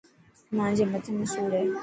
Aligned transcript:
مانجي 0.55 0.85
مٿي 0.91 1.11
۾ 1.17 1.23
سوڙ 1.33 1.49
هي. 1.57 1.63